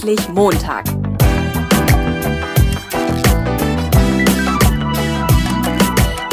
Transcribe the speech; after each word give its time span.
Endlich 0.00 0.28
Montag. 0.28 0.84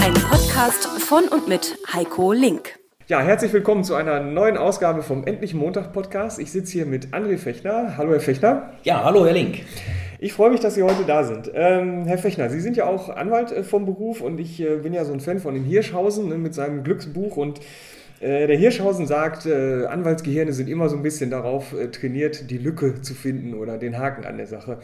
Ein 0.04 0.13
Podcast 0.29 0.86
von 1.02 1.23
und 1.29 1.47
mit 1.47 1.75
Heiko 1.91 2.31
Link. 2.31 2.78
Ja, 3.07 3.21
herzlich 3.21 3.51
willkommen 3.54 3.83
zu 3.83 3.96
einer 3.96 4.20
neuen 4.20 4.57
Ausgabe 4.57 5.01
vom 5.01 5.25
Endlich 5.25 5.55
Montag 5.55 5.93
Podcast. 5.93 6.38
Ich 6.38 6.51
sitze 6.51 6.73
hier 6.73 6.86
mit 6.86 7.07
André 7.07 7.39
Fechner. 7.39 7.97
Hallo, 7.97 8.11
Herr 8.11 8.20
Fechner. 8.20 8.70
Ja, 8.83 9.04
hallo, 9.04 9.25
Herr 9.25 9.33
Link. 9.33 9.61
Ich 10.20 10.34
freue 10.34 10.52
mich, 10.52 10.59
dass 10.59 10.75
Sie 10.75 10.84
heute 10.84 11.04
da 11.07 11.23
sind. 11.23 11.50
Ähm, 11.55 12.05
Herr 12.05 12.20
Fechner, 12.20 12.52
Sie 12.52 12.61
sind 12.61 12.77
ja 12.77 12.86
auch 12.86 13.09
Anwalt 13.09 13.52
äh, 13.52 13.63
vom 13.63 13.88
Beruf 13.88 14.21
und 14.21 14.39
ich 14.39 14.61
äh, 14.61 14.75
bin 14.75 14.93
ja 14.93 15.05
so 15.05 15.13
ein 15.13 15.21
Fan 15.21 15.39
von 15.39 15.55
dem 15.55 15.63
Hirschhausen 15.63 16.29
ne, 16.29 16.38
mit 16.38 16.54
seinem 16.54 16.84
Glücksbuch 16.84 17.36
und 17.36 17.61
äh, 18.20 18.47
der 18.47 18.57
Hirschhausen 18.57 19.07
sagt, 19.07 19.46
äh, 19.46 19.86
Anwaltsgehirne 19.86 20.54
sind 20.54 20.69
immer 20.69 20.89
so 20.89 20.96
ein 20.96 21.04
bisschen 21.04 21.29
darauf 21.29 21.74
äh, 21.74 21.89
trainiert, 21.89 22.50
die 22.50 22.57
Lücke 22.57 23.01
zu 23.01 23.14
finden 23.14 23.54
oder 23.54 23.78
den 23.78 23.97
Haken 23.97 24.25
an 24.25 24.38
der 24.38 24.47
Sache. 24.47 24.79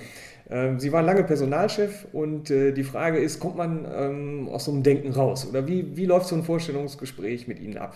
Ähm, 0.49 0.79
Sie 0.79 0.91
waren 0.91 1.05
lange 1.05 1.23
Personalchef 1.23 2.07
und 2.11 2.49
die 2.49 2.83
Frage 2.83 3.19
ist, 3.19 3.39
kommt 3.39 3.57
man 3.57 3.85
ähm, 3.93 4.49
aus 4.49 4.65
so 4.65 4.71
einem 4.71 4.83
Denken 4.83 5.11
raus? 5.11 5.47
Oder 5.49 5.67
wie, 5.67 5.95
wie 5.95 6.05
läuft 6.05 6.27
so 6.27 6.35
ein 6.35 6.43
Vorstellungsgespräch 6.43 7.47
mit 7.47 7.59
Ihnen 7.59 7.77
ab? 7.77 7.95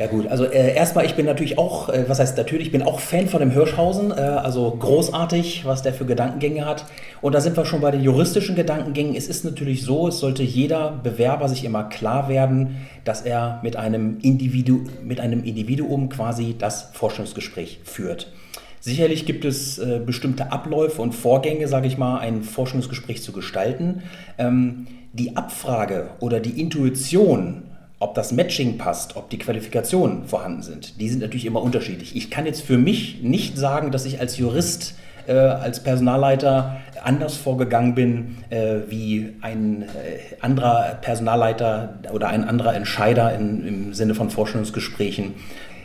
Ja 0.00 0.06
gut, 0.06 0.28
also 0.28 0.44
äh, 0.44 0.74
erstmal, 0.74 1.04
ich 1.04 1.14
bin 1.14 1.26
natürlich 1.26 1.58
auch, 1.58 1.90
äh, 1.90 2.08
was 2.08 2.20
heißt 2.20 2.38
natürlich, 2.38 2.68
ich 2.68 2.72
bin 2.72 2.82
auch 2.82 3.00
Fan 3.00 3.28
von 3.28 3.40
dem 3.40 3.50
Hirschhausen, 3.50 4.12
äh, 4.12 4.14
also 4.14 4.70
großartig, 4.70 5.66
was 5.66 5.82
der 5.82 5.92
für 5.92 6.06
Gedankengänge 6.06 6.64
hat. 6.64 6.86
Und 7.20 7.34
da 7.34 7.42
sind 7.42 7.54
wir 7.54 7.66
schon 7.66 7.82
bei 7.82 7.90
den 7.90 8.00
juristischen 8.00 8.56
Gedankengängen. 8.56 9.14
Es 9.14 9.28
ist 9.28 9.44
natürlich 9.44 9.82
so, 9.82 10.08
es 10.08 10.18
sollte 10.18 10.42
jeder 10.42 10.92
Bewerber 11.02 11.50
sich 11.50 11.64
immer 11.64 11.84
klar 11.84 12.30
werden, 12.30 12.78
dass 13.04 13.20
er 13.20 13.60
mit 13.62 13.76
einem, 13.76 14.20
Individu 14.22 14.86
mit 15.04 15.20
einem 15.20 15.44
Individuum 15.44 16.08
quasi 16.08 16.56
das 16.58 16.90
Forschungsgespräch 16.94 17.80
führt. 17.84 18.32
Sicherlich 18.80 19.26
gibt 19.26 19.44
es 19.44 19.78
äh, 19.78 20.00
bestimmte 20.04 20.50
Abläufe 20.50 21.02
und 21.02 21.14
Vorgänge, 21.14 21.68
sage 21.68 21.88
ich 21.88 21.98
mal, 21.98 22.20
ein 22.20 22.42
Forschungsgespräch 22.42 23.22
zu 23.22 23.32
gestalten. 23.32 24.02
Ähm, 24.38 24.86
die 25.12 25.36
Abfrage 25.36 26.10
oder 26.20 26.40
die 26.40 26.58
Intuition 26.58 27.64
ob 28.00 28.14
das 28.14 28.32
Matching 28.32 28.78
passt, 28.78 29.16
ob 29.16 29.28
die 29.30 29.38
Qualifikationen 29.38 30.24
vorhanden 30.24 30.62
sind, 30.62 31.00
die 31.00 31.08
sind 31.08 31.20
natürlich 31.20 31.44
immer 31.44 31.62
unterschiedlich. 31.62 32.16
Ich 32.16 32.30
kann 32.30 32.46
jetzt 32.46 32.62
für 32.62 32.78
mich 32.78 33.22
nicht 33.22 33.58
sagen, 33.58 33.92
dass 33.92 34.06
ich 34.06 34.18
als 34.20 34.38
Jurist, 34.38 34.94
äh, 35.26 35.34
als 35.34 35.82
Personalleiter 35.82 36.78
anders 37.04 37.36
vorgegangen 37.36 37.94
bin 37.94 38.38
äh, 38.48 38.78
wie 38.88 39.34
ein 39.42 39.82
äh, 39.82 39.86
anderer 40.40 40.98
Personalleiter 41.00 41.98
oder 42.12 42.28
ein 42.28 42.44
anderer 42.44 42.74
Entscheider 42.74 43.34
in, 43.34 43.66
im 43.66 43.94
Sinne 43.94 44.14
von 44.14 44.30
Vorstellungsgesprächen. 44.30 45.34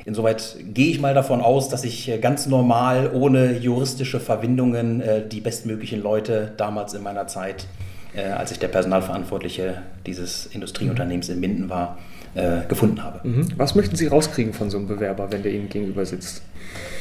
Insoweit 0.06 0.58
gehe 0.74 0.92
ich 0.92 1.02
mal 1.02 1.14
davon 1.14 1.42
aus, 1.42 1.68
dass 1.68 1.84
ich 1.84 2.08
äh, 2.10 2.20
ganz 2.20 2.48
normal, 2.48 3.12
ohne 3.14 3.58
juristische 3.58 4.22
Verwindungen, 4.22 5.02
äh, 5.02 5.28
die 5.28 5.42
bestmöglichen 5.42 6.02
Leute 6.02 6.54
damals 6.56 6.94
in 6.94 7.04
meiner 7.04 7.28
Zeit 7.28 7.68
äh, 8.16 8.32
als 8.32 8.52
ich 8.52 8.60
der 8.60 8.68
Personalverantwortliche 8.68 9.82
dieses 10.06 10.46
Industrieunternehmens 10.48 11.30
in 11.30 11.40
Minden 11.40 11.70
war, 11.70 11.98
äh, 12.36 12.68
gefunden 12.68 13.04
habe. 13.04 13.28
Mhm. 13.28 13.48
Was 13.58 13.76
möchten 13.76 13.96
Sie 13.96 14.08
rauskriegen 14.08 14.54
von 14.54 14.70
so 14.70 14.78
einem 14.78 14.88
Bewerber, 14.88 15.32
wenn 15.32 15.44
der 15.44 15.54
Ihnen 15.54 15.70
gegenüber 15.70 16.06
sitzt? 16.06 16.42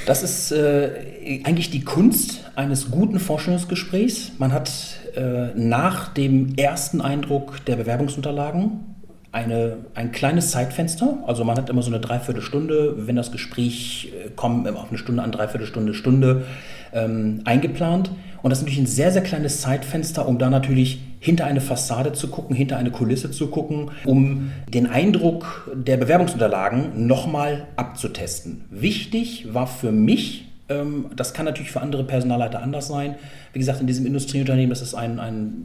Das 0.06 0.22
ist 0.22 0.52
äh, 0.52 1.40
eigentlich 1.44 1.70
die 1.70 1.82
Kunst 1.82 2.50
eines 2.54 2.90
guten 2.90 3.18
Forschungsgesprächs. 3.18 4.32
Man 4.38 4.52
hat 4.52 4.70
äh, 5.16 5.48
nach 5.54 6.12
dem 6.12 6.54
ersten 6.56 7.00
Eindruck 7.00 7.64
der 7.64 7.76
Bewerbungsunterlagen 7.76 8.94
eine, 9.32 9.78
ein 9.94 10.12
kleines 10.12 10.52
Zeitfenster. 10.52 11.18
Also 11.26 11.44
man 11.44 11.56
hat 11.56 11.68
immer 11.68 11.82
so 11.82 11.90
eine 11.90 11.98
Dreiviertelstunde, 11.98 13.06
wenn 13.08 13.16
das 13.16 13.32
Gespräch 13.32 14.12
äh, 14.12 14.30
kommt, 14.36 14.68
auf 14.68 14.88
eine 14.90 14.98
Stunde 14.98 15.22
an, 15.22 15.32
Dreiviertelstunde, 15.32 15.94
Stunde 15.94 16.44
ähm, 16.92 17.40
eingeplant. 17.44 18.12
Und 18.44 18.50
das 18.50 18.58
ist 18.58 18.64
natürlich 18.64 18.80
ein 18.80 18.86
sehr, 18.86 19.10
sehr 19.10 19.22
kleines 19.22 19.62
Zeitfenster, 19.62 20.28
um 20.28 20.36
da 20.36 20.50
natürlich 20.50 21.00
hinter 21.18 21.46
eine 21.46 21.62
Fassade 21.62 22.12
zu 22.12 22.28
gucken, 22.28 22.54
hinter 22.54 22.76
eine 22.76 22.90
Kulisse 22.90 23.30
zu 23.30 23.46
gucken, 23.46 23.90
um 24.04 24.50
den 24.68 24.86
Eindruck 24.86 25.70
der 25.74 25.96
Bewerbungsunterlagen 25.96 27.06
nochmal 27.06 27.68
abzutesten. 27.76 28.66
Wichtig 28.68 29.54
war 29.54 29.66
für 29.66 29.92
mich, 29.92 30.44
ähm, 30.68 31.06
das 31.16 31.32
kann 31.32 31.46
natürlich 31.46 31.72
für 31.72 31.80
andere 31.80 32.04
Personalleiter 32.04 32.60
anders 32.60 32.86
sein. 32.86 33.14
Wie 33.54 33.60
gesagt, 33.60 33.80
in 33.80 33.86
diesem 33.86 34.04
Industrieunternehmen, 34.04 34.68
das 34.68 34.82
ist 34.82 34.92
ein, 34.92 35.20
ein 35.20 35.64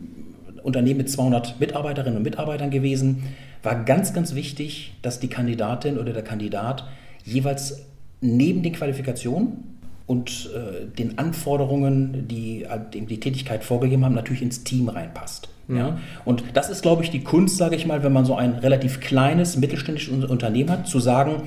Unternehmen 0.64 1.00
mit 1.00 1.10
200 1.10 1.60
Mitarbeiterinnen 1.60 2.16
und 2.16 2.24
Mitarbeitern 2.24 2.70
gewesen, 2.70 3.24
war 3.62 3.84
ganz, 3.84 4.14
ganz 4.14 4.36
wichtig, 4.36 4.94
dass 5.02 5.20
die 5.20 5.28
Kandidatin 5.28 5.98
oder 5.98 6.14
der 6.14 6.24
Kandidat 6.24 6.86
jeweils 7.26 7.86
neben 8.22 8.64
den 8.64 8.72
Qualifikationen 8.72 9.79
und 10.10 10.50
äh, 10.56 10.88
den 10.88 11.20
Anforderungen, 11.20 12.28
die 12.28 12.64
äh, 12.64 12.80
die 12.92 13.20
Tätigkeit 13.20 13.64
vorgegeben 13.64 14.04
haben, 14.04 14.16
natürlich 14.16 14.42
ins 14.42 14.64
Team 14.64 14.90
reinpasst. 14.90 15.50
Mhm. 15.68 15.78
Ja? 15.78 16.00
Und 16.26 16.44
das 16.56 16.72
ist, 16.72 16.82
glaube 16.82 17.04
ich, 17.04 17.12
die 17.12 17.24
Kunst, 17.24 17.58
sage 17.58 17.76
ich 17.76 17.86
mal, 17.86 18.02
wenn 18.02 18.12
man 18.12 18.26
so 18.26 18.36
ein 18.36 18.54
relativ 18.54 19.02
kleines 19.02 19.56
mittelständisches 19.56 20.26
Unternehmen 20.26 20.72
hat, 20.72 20.88
zu 20.88 21.00
sagen, 21.00 21.44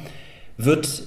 wird 0.58 1.02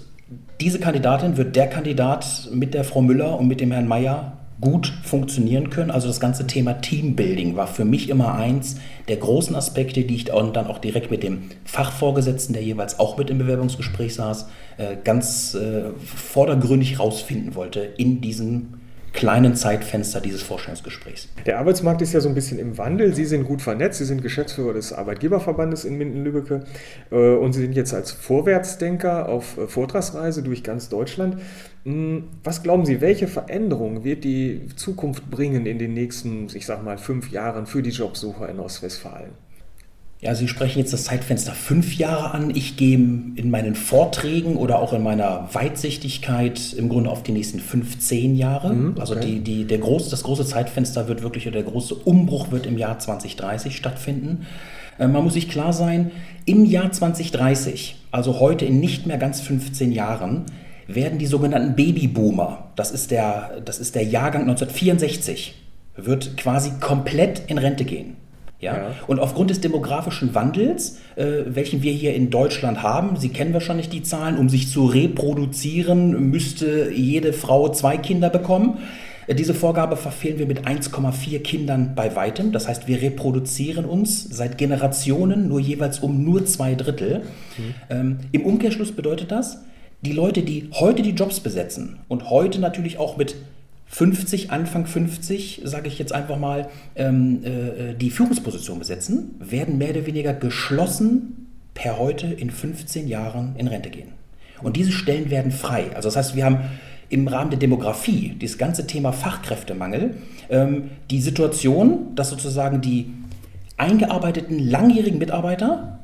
diese 0.60 0.82
Kandidatin, 0.82 1.38
wird 1.38 1.56
der 1.56 1.68
Kandidat 1.68 2.50
mit 2.52 2.74
der 2.74 2.84
Frau 2.84 3.02
Müller 3.02 3.40
und 3.40 3.48
mit 3.48 3.62
dem 3.62 3.72
Herrn 3.72 3.88
Mayer 3.88 4.35
gut 4.62 4.88
funktionieren 5.04 5.70
können. 5.70 5.92
Also 5.92 6.08
das 6.08 6.20
ganze 6.20 6.48
Thema 6.48 6.74
Teambuilding 6.74 7.56
war 7.56 7.68
für 7.68 7.86
mich 7.86 8.10
immer 8.10 8.36
eins 8.36 8.78
der 9.08 9.18
großen 9.18 9.56
Aspekte, 9.56 10.04
die 10.04 10.16
ich 10.16 10.26
dann 10.26 10.68
auch 10.68 10.80
direkt 10.80 11.12
mit 11.12 11.24
dem 11.24 11.50
Fachvorgesetzten, 11.66 12.54
der 12.54 12.64
jeweils 12.64 13.00
auch 13.00 13.18
mit 13.18 13.30
im 13.30 13.38
Bewerbungsgespräch 13.38 14.16
saß, 14.16 14.48
äh, 14.78 14.96
ganz 15.04 15.56
äh, 15.56 15.92
vordergründig 16.00 17.00
rausfinden 17.00 17.56
wollte 17.56 17.80
in 17.80 18.22
diesem 18.22 18.76
kleinen 19.16 19.56
Zeitfenster 19.56 20.20
dieses 20.20 20.44
Vorstellungsgesprächs. 20.44 21.30
Der 21.46 21.60
Arbeitsmarkt 21.60 22.02
ist 22.02 22.14
ja 22.14 22.20
so 22.20 22.30
ein 22.30 22.36
bisschen 22.36 22.60
im 22.60 22.78
Wandel. 22.78 23.16
Sie 23.16 23.26
sind 23.26 23.46
gut 23.46 23.62
vernetzt, 23.62 23.98
Sie 24.00 24.06
sind 24.06 24.22
Geschäftsführer 24.22 24.74
des 24.74 24.94
Arbeitgeberverbandes 24.94 25.86
in 25.86 25.98
Minden-Lübbecke 25.98 26.66
äh, 27.12 27.36
und 27.36 27.54
Sie 27.54 27.62
sind 27.62 27.74
jetzt 27.74 27.94
als 27.94 28.12
Vorwärtsdenker 28.12 29.30
auf 29.30 29.58
äh, 29.58 29.68
Vortragsreise 29.68 30.44
durch 30.44 30.64
ganz 30.64 30.90
Deutschland. 30.90 31.38
Hm, 31.86 32.26
was 32.44 32.62
glauben 32.62 32.86
Sie, 32.86 33.00
welche 33.00 33.28
Veränderung 33.28 34.04
wird 34.04 34.24
die 34.24 34.68
Zukunft 34.76 35.32
bringen 35.32 35.66
in 35.66 35.80
den 35.80 35.94
nächsten, 35.94 36.48
ich 36.54 36.66
sag 36.66 36.84
mal, 36.84 36.98
fünf 36.98 37.32
Jahren 37.32 37.66
für 37.66 37.82
die 37.82 37.92
Jobsucher 37.92 38.50
in 38.50 38.60
Ostwestfalen? 38.60 39.45
Ja, 40.22 40.34
Sie 40.34 40.48
sprechen 40.48 40.80
jetzt 40.80 40.94
das 40.94 41.04
Zeitfenster 41.04 41.52
fünf 41.52 41.98
Jahre 41.98 42.32
an. 42.32 42.50
Ich 42.50 42.78
gehe 42.78 42.96
in 42.96 43.52
meinen 43.52 43.76
Vorträgen 43.76 44.56
oder 44.56 44.80
auch 44.80 44.94
in 44.94 45.04
meiner 45.04 45.50
Weitsichtigkeit 45.54 46.74
im 46.74 46.90
Grunde 46.90 47.10
auf 47.10 47.22
die 47.22 47.34
nächsten 47.34 47.60
15 47.60 48.36
Jahre. 48.36 48.74
Mhm, 48.74 48.92
okay. 48.92 49.02
Also 49.02 49.16
die, 49.16 49.42
die, 49.42 49.66
der 49.66 49.78
große, 49.78 50.10
das 50.10 50.24
große 50.24 50.46
Zeitfenster 50.46 51.08
wird 51.08 51.22
wirklich, 51.22 51.48
oder 51.48 51.62
der 51.62 51.70
große 51.70 51.94
Umbruch 51.94 52.52
wird 52.52 52.66
im 52.66 52.78
Jahr 52.78 52.98
2030 52.98 53.76
stattfinden. 53.76 54.48
Äh, 54.98 55.08
man 55.08 55.24
muss 55.24 55.34
sich 55.34 55.50
klar 55.50 55.74
sein, 55.74 56.12
im 56.46 56.66
Jahr 56.66 56.92
2030, 56.92 57.98
also 58.12 58.40
heute 58.40 58.66
in 58.66 58.80
nicht 58.80 59.06
mehr 59.06 59.18
ganz 59.18 59.42
15 59.42 59.92
Jahren, 59.92 60.46
werden 60.88 61.20
die 61.20 61.26
sogenannten 61.26 61.76
Babyboomer, 61.76 62.72
das 62.76 62.92
ist 62.92 63.12
der, 63.12 63.62
das 63.66 63.80
ist 63.80 63.96
der 63.96 64.04
Jahrgang 64.04 64.44
1964, 64.44 65.56
wird 65.96 66.38
quasi 66.38 66.72
komplett 66.80 67.44
in 67.48 67.58
Rente 67.58 67.86
gehen. 67.86 68.18
Ja? 68.60 68.76
ja? 68.76 68.96
Und 69.08 69.20
aufgrund 69.20 69.50
des 69.50 69.62
demografischen 69.62 70.34
Wandels, 70.36 71.00
äh, 71.16 71.26
welchen 71.48 71.84
wir 71.84 71.92
hier 71.92 72.14
in 72.14 72.30
Deutschland 72.30 72.84
haben, 72.84 73.18
Sie 73.18 73.30
kennen 73.30 73.54
wahrscheinlich 73.54 73.90
die 73.90 74.04
Zahlen, 74.04 74.38
um 74.38 74.50
sich 74.50 74.70
zu 74.70 74.86
reproduzieren, 74.86 76.30
müsste 76.30 76.92
jede 76.92 77.34
Frau 77.34 77.70
zwei 77.70 77.98
Kinder 77.98 78.30
bekommen. 78.30 78.78
Äh, 79.28 79.36
diese 79.36 79.54
Vorgabe 79.54 79.98
verfehlen 79.98 80.40
wir 80.40 80.48
mit 80.48 80.68
1,4 80.68 81.40
Kindern 81.40 81.94
bei 81.96 82.16
weitem. 82.16 82.52
Das 82.52 82.68
heißt, 82.68 82.88
wir 82.88 83.02
reproduzieren 83.02 83.86
uns 83.86 84.24
seit 84.24 84.58
Generationen 84.58 85.48
nur 85.48 85.60
jeweils 85.60 86.00
um 86.00 86.24
nur 86.24 86.46
zwei 86.46 86.76
Drittel. 86.76 87.20
Mhm. 87.58 87.74
Ähm, 87.90 88.18
Im 88.32 88.46
Umkehrschluss 88.46 88.92
bedeutet 88.92 89.32
das, 89.32 89.64
die 90.02 90.14
Leute, 90.14 90.44
die 90.44 90.70
heute 90.74 91.02
die 91.02 91.12
Jobs 91.12 91.40
besetzen 91.40 92.00
und 92.08 92.30
heute 92.30 92.60
natürlich 92.60 93.00
auch 93.00 93.18
mit 93.18 93.36
50, 93.88 94.52
Anfang 94.52 94.86
50, 94.86 95.62
sage 95.64 95.88
ich 95.88 96.00
jetzt 96.00 96.12
einfach 96.12 96.38
mal, 96.38 96.70
ähm, 96.96 97.44
äh, 97.44 97.94
die 97.94 98.10
Führungsposition 98.10 98.80
besetzen, 98.80 99.36
werden 99.40 99.78
mehr 99.78 99.92
oder 99.92 100.06
weniger 100.06 100.34
geschlossen 100.34 101.48
per 101.74 102.00
heute 102.00 102.28
in 102.28 102.50
15 102.50 103.08
Jahren 103.08 103.56
in 103.58 103.68
Rente 103.68 103.90
gehen. 103.90 104.10
Und 104.64 104.78
diese 104.78 104.92
Stellen 104.92 105.30
werden 105.30 105.52
frei. 105.52 105.88
Also 105.96 106.08
das 106.08 106.16
heißt, 106.16 106.36
wir 106.36 106.46
haben 106.46 106.60
im 107.10 107.28
Rahmen 107.28 107.52
der 107.52 107.60
Demografie, 107.60 108.36
dieses 108.42 108.58
ganze 108.58 108.88
Thema 108.88 109.12
Fachkräftemangel, 109.12 110.16
ähm, 110.50 110.90
die 111.12 111.22
Situation, 111.22 112.16
dass 112.16 112.30
sozusagen 112.30 112.82
die 112.82 113.14
eingearbeiteten 113.78 114.58
langjährigen 114.58 115.20
Mitarbeiter 115.20 116.00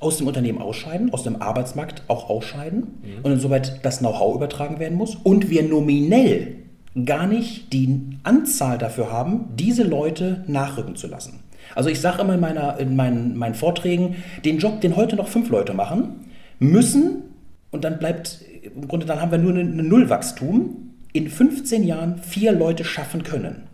aus 0.00 0.18
dem 0.18 0.26
Unternehmen 0.26 0.60
ausscheiden, 0.60 1.12
aus 1.12 1.22
dem 1.22 1.42
Arbeitsmarkt 1.42 2.02
auch 2.08 2.30
ausscheiden 2.30 3.00
mhm. 3.02 3.24
und 3.24 3.32
insoweit 3.32 3.84
das 3.84 3.98
Know-how 3.98 4.36
übertragen 4.36 4.78
werden 4.78 4.96
muss 4.96 5.14
und 5.14 5.50
wir 5.50 5.62
nominell 5.62 6.56
gar 7.04 7.26
nicht 7.26 7.72
die 7.72 8.00
Anzahl 8.22 8.78
dafür 8.78 9.12
haben, 9.12 9.50
diese 9.56 9.82
Leute 9.82 10.44
nachrücken 10.46 10.96
zu 10.96 11.06
lassen. 11.06 11.40
Also 11.74 11.90
ich 11.90 12.00
sage 12.00 12.22
immer 12.22 12.34
in, 12.34 12.40
meiner, 12.40 12.78
in 12.78 12.96
meinen, 12.96 13.36
meinen 13.36 13.54
Vorträgen, 13.54 14.16
den 14.44 14.58
Job, 14.58 14.80
den 14.80 14.96
heute 14.96 15.16
noch 15.16 15.28
fünf 15.28 15.50
Leute 15.50 15.74
machen, 15.74 16.30
müssen, 16.58 17.24
und 17.70 17.84
dann 17.84 17.98
bleibt, 17.98 18.40
im 18.62 18.88
Grunde 18.88 19.06
dann 19.06 19.20
haben 19.20 19.30
wir 19.30 19.38
nur 19.38 19.54
ein 19.54 19.76
Nullwachstum, 19.76 20.94
in 21.12 21.28
15 21.28 21.84
Jahren 21.84 22.18
vier 22.18 22.52
Leute 22.52 22.84
schaffen 22.84 23.22
können. 23.22 23.67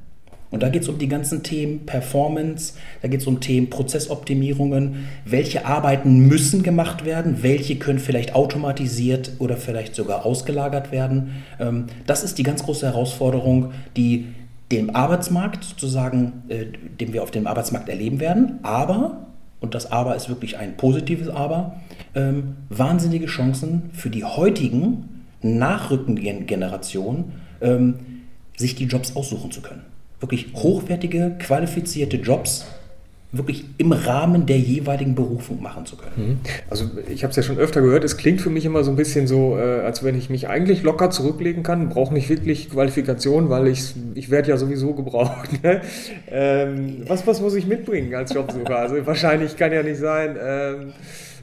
Und 0.55 0.63
da 0.63 0.69
geht 0.69 0.83
es 0.83 0.89
um 0.89 0.99
die 0.99 1.09
ganzen 1.09 1.43
Themen 1.43 1.85
Performance, 1.85 2.75
da 3.03 3.09
geht 3.09 3.23
es 3.23 3.27
um 3.27 3.41
Themen 3.41 3.71
Prozessoptimierungen, 3.71 5.09
welche 5.25 5.67
Arbeiten 5.67 6.29
müssen 6.29 6.63
gemacht 6.63 7.05
werden, 7.05 7.43
welche 7.43 7.75
können 7.75 7.99
vielleicht 7.99 8.37
automatisiert 8.37 9.33
oder 9.41 9.57
vielleicht 9.57 9.97
sogar 9.97 10.25
ausgelagert 10.25 10.93
werden. 10.93 11.43
Ähm, 11.59 11.87
das 12.07 12.23
ist 12.23 12.39
die 12.39 12.45
ganz 12.45 12.63
große 12.63 12.87
Herausforderung, 12.87 13.73
die 13.97 14.27
dem 14.71 14.95
Arbeitsmarkt 14.95 15.65
sozusagen, 15.65 16.45
äh, 16.47 16.67
den 17.01 17.13
wir 17.13 17.25
auf 17.25 17.33
dem 17.33 17.49
Arbeitsmarkt 17.49 17.89
erleben 17.89 18.21
werden, 18.21 18.61
aber, 18.63 19.27
und 19.59 19.75
das 19.75 19.91
Aber 19.91 20.15
ist 20.15 20.29
wirklich 20.29 20.57
ein 20.57 20.77
positives 20.77 21.31
Aber, 21.31 21.81
ähm, 22.15 22.59
wahnsinnige 22.69 23.27
Chancen 23.27 23.91
für 23.93 24.09
die 24.09 24.23
heutigen 24.23 25.25
nachrückenden 25.43 26.47
Generationen, 26.47 27.33
ähm, 27.61 27.95
sich 28.57 28.77
die 28.77 28.85
Jobs 28.85 29.17
aussuchen 29.17 29.51
zu 29.51 29.61
können 29.61 29.94
wirklich 30.25 30.55
hochwertige, 30.55 31.37
qualifizierte 31.39 32.17
Jobs 32.17 32.65
wirklich 33.37 33.65
im 33.79 33.93
Rahmen 33.93 34.47
der 34.47 34.59
jeweiligen 34.59 35.15
Berufung 35.15 35.61
machen 35.61 35.87
zu 35.87 35.97
können. 35.97 36.13
Mhm. 36.17 36.39
Also 36.71 36.91
ich 37.13 37.25
habe 37.25 37.31
es 37.31 37.37
ja 37.37 37.43
schon 37.43 37.59
öfter 37.59 37.81
gehört, 37.81 38.05
es 38.05 38.17
klingt 38.17 38.41
für 38.41 38.51
mich 38.51 38.65
immer 38.65 38.85
so 38.85 38.91
ein 38.91 38.97
bisschen 38.97 39.27
so, 39.27 39.57
äh, 39.59 39.81
als 39.81 40.05
wenn 40.05 40.17
ich 40.17 40.31
mich 40.31 40.49
eigentlich 40.49 40.83
locker 40.83 41.11
zurücklegen 41.11 41.63
kann, 41.63 41.89
brauche 41.89 42.15
nicht 42.15 42.29
wirklich 42.29 42.71
Qualifikation, 42.71 43.51
weil 43.51 43.67
ich, 43.67 43.95
ich 44.15 44.31
werde 44.31 44.51
ja 44.51 44.57
sowieso 44.57 44.95
gebraucht. 44.95 45.51
Ne? 45.63 45.81
Ähm, 46.31 47.05
was, 47.07 47.27
was 47.27 47.41
muss 47.41 47.55
ich 47.55 47.67
mitbringen 47.67 48.15
als 48.15 48.35
Jobsucher? 48.35 48.77
Also 48.77 49.07
wahrscheinlich 49.07 49.57
kann 49.57 49.73
ja 49.73 49.83
nicht 49.83 49.99
sein... 49.99 50.37
Ähm, 50.41 50.93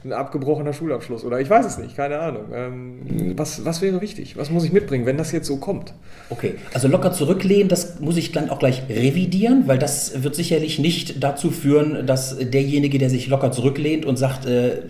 ein 0.04 0.12
abgebrochener 0.12 0.72
Schulabschluss 0.72 1.24
oder 1.24 1.40
ich 1.40 1.48
weiß 1.48 1.64
es 1.64 1.78
nicht, 1.78 1.96
keine 1.96 2.18
Ahnung. 2.18 2.44
Ähm, 2.52 3.34
was, 3.36 3.64
was 3.64 3.82
wäre 3.82 4.00
wichtig? 4.00 4.36
Was 4.36 4.50
muss 4.50 4.64
ich 4.64 4.72
mitbringen, 4.72 5.06
wenn 5.06 5.16
das 5.16 5.32
jetzt 5.32 5.46
so 5.46 5.56
kommt? 5.58 5.94
Okay, 6.30 6.54
also 6.74 6.88
locker 6.88 7.12
zurücklehnen, 7.12 7.68
das 7.68 8.00
muss 8.00 8.16
ich 8.16 8.32
dann 8.32 8.50
auch 8.50 8.58
gleich 8.58 8.82
revidieren, 8.88 9.64
weil 9.66 9.78
das 9.78 10.22
wird 10.22 10.34
sicherlich 10.34 10.78
nicht 10.78 11.22
dazu 11.22 11.50
führen, 11.50 12.06
dass 12.06 12.36
derjenige, 12.38 12.98
der 12.98 13.10
sich 13.10 13.28
locker 13.28 13.52
zurücklehnt 13.52 14.04
und 14.04 14.16
sagt, 14.16 14.46
äh, 14.46 14.82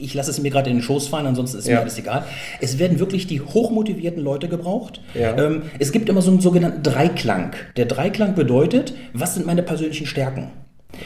ich 0.00 0.14
lasse 0.14 0.30
es 0.30 0.40
mir 0.40 0.50
gerade 0.50 0.70
in 0.70 0.76
den 0.76 0.82
Schoß 0.82 1.08
fallen, 1.08 1.26
ansonsten 1.26 1.58
ist 1.58 1.68
ja. 1.68 1.74
mir 1.76 1.80
alles 1.82 1.98
egal. 1.98 2.24
Es 2.60 2.78
werden 2.78 2.98
wirklich 2.98 3.26
die 3.26 3.40
hochmotivierten 3.40 4.22
Leute 4.22 4.48
gebraucht. 4.48 5.02
Ja. 5.14 5.36
Ähm, 5.36 5.62
es 5.78 5.92
gibt 5.92 6.08
immer 6.08 6.22
so 6.22 6.30
einen 6.30 6.40
sogenannten 6.40 6.82
Dreiklang. 6.82 7.52
Der 7.76 7.86
Dreiklang 7.86 8.34
bedeutet, 8.34 8.94
was 9.12 9.34
sind 9.34 9.46
meine 9.46 9.62
persönlichen 9.62 10.06
Stärken? 10.06 10.50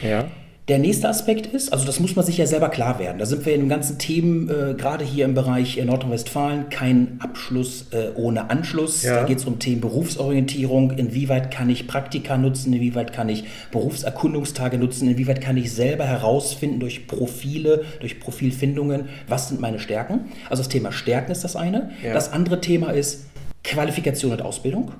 Ja. 0.01 0.25
Der 0.67 0.79
nächste 0.79 1.07
Aspekt 1.07 1.45
ist, 1.45 1.71
also 1.71 1.85
das 1.85 1.99
muss 1.99 2.15
man 2.15 2.25
sich 2.25 2.39
ja 2.39 2.47
selber 2.47 2.69
klar 2.69 2.97
werden. 2.97 3.19
Da 3.19 3.27
sind 3.27 3.45
wir 3.45 3.53
in 3.53 3.61
den 3.61 3.69
ganzen 3.69 3.99
Themen, 3.99 4.49
äh, 4.49 4.73
gerade 4.73 5.05
hier 5.05 5.25
im 5.25 5.35
Bereich 5.35 5.77
äh, 5.77 5.85
Nordrhein-Westfalen, 5.85 6.69
kein 6.71 7.19
Abschluss 7.19 7.89
äh, 7.91 8.09
ohne 8.15 8.49
Anschluss. 8.49 9.03
Ja. 9.03 9.17
Da 9.17 9.23
geht 9.25 9.37
es 9.37 9.45
um 9.45 9.59
Themen 9.59 9.79
Berufsorientierung. 9.81 10.89
Inwieweit 10.89 11.51
kann 11.51 11.69
ich 11.69 11.85
Praktika 11.85 12.39
nutzen? 12.39 12.73
Inwieweit 12.73 13.13
kann 13.13 13.29
ich 13.29 13.43
Berufserkundungstage 13.69 14.79
nutzen? 14.79 15.07
Inwieweit 15.07 15.39
kann 15.39 15.55
ich 15.55 15.71
selber 15.71 16.05
herausfinden 16.05 16.79
durch 16.79 17.05
Profile, 17.05 17.83
durch 17.99 18.19
Profilfindungen, 18.19 19.09
was 19.27 19.49
sind 19.49 19.61
meine 19.61 19.77
Stärken? 19.77 20.31
Also 20.49 20.63
das 20.63 20.69
Thema 20.69 20.91
Stärken 20.91 21.31
ist 21.31 21.43
das 21.43 21.55
eine. 21.55 21.91
Ja. 22.03 22.15
Das 22.15 22.33
andere 22.33 22.59
Thema 22.59 22.89
ist 22.89 23.27
Qualifikation 23.63 24.31
und 24.31 24.41
Ausbildung, 24.41 24.93